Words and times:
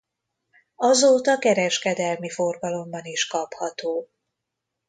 Azóta 0.75 1.37
kereskedelmi 1.37 2.29
forgalomban 2.29 3.05
is 3.05 3.25
kapható. 3.27 4.09